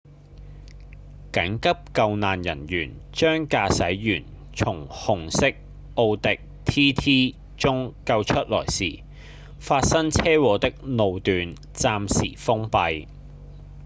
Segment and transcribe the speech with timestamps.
[1.31, 5.53] 緊急救難人員將駕駛員從紅色
[5.93, 9.03] 奧迪 tt 中救出來時
[9.59, 13.07] 發生車禍的路段暫時封閉